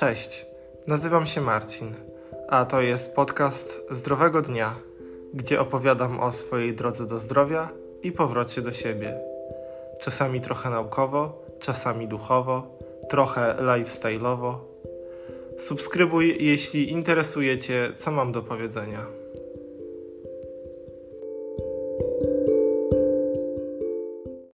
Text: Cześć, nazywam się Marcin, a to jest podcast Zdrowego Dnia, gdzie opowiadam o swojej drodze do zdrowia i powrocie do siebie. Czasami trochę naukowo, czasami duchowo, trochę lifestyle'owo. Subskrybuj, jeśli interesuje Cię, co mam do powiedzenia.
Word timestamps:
Cześć, 0.00 0.46
nazywam 0.86 1.26
się 1.26 1.40
Marcin, 1.40 1.94
a 2.48 2.64
to 2.64 2.80
jest 2.80 3.14
podcast 3.14 3.86
Zdrowego 3.90 4.42
Dnia, 4.42 4.74
gdzie 5.34 5.60
opowiadam 5.60 6.20
o 6.20 6.32
swojej 6.32 6.74
drodze 6.74 7.06
do 7.06 7.18
zdrowia 7.18 7.68
i 8.02 8.12
powrocie 8.12 8.62
do 8.62 8.72
siebie. 8.72 9.18
Czasami 10.00 10.40
trochę 10.40 10.70
naukowo, 10.70 11.42
czasami 11.58 12.08
duchowo, 12.08 12.78
trochę 13.08 13.54
lifestyle'owo. 13.58 14.54
Subskrybuj, 15.58 16.44
jeśli 16.44 16.90
interesuje 16.92 17.58
Cię, 17.58 17.92
co 17.98 18.10
mam 18.10 18.32
do 18.32 18.42
powiedzenia. 18.42 19.06